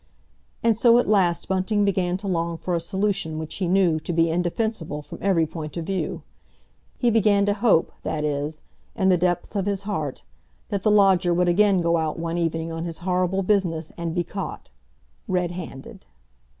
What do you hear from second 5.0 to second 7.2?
from every point of view; he